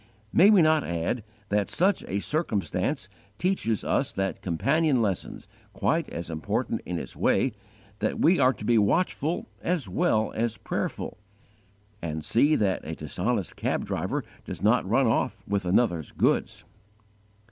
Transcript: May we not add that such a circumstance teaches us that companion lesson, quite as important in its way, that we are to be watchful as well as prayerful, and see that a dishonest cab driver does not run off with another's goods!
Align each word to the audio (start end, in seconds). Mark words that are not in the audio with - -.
May 0.33 0.49
we 0.49 0.63
not 0.63 0.83
add 0.83 1.23
that 1.49 1.69
such 1.69 2.03
a 2.07 2.21
circumstance 2.21 3.07
teaches 3.37 3.83
us 3.83 4.11
that 4.11 4.41
companion 4.41 4.99
lesson, 4.99 5.39
quite 5.73 6.09
as 6.09 6.27
important 6.31 6.81
in 6.87 6.97
its 6.97 7.15
way, 7.15 7.51
that 7.99 8.19
we 8.19 8.39
are 8.39 8.51
to 8.51 8.65
be 8.65 8.79
watchful 8.79 9.45
as 9.61 9.87
well 9.87 10.31
as 10.33 10.57
prayerful, 10.57 11.19
and 12.01 12.25
see 12.25 12.55
that 12.55 12.83
a 12.83 12.95
dishonest 12.95 13.55
cab 13.55 13.85
driver 13.85 14.23
does 14.43 14.63
not 14.63 14.89
run 14.89 15.05
off 15.05 15.43
with 15.47 15.65
another's 15.65 16.11
goods! 16.11 16.63